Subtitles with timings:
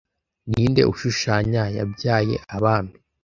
[0.51, 2.95] Ninde ushushanya yabyaye Abami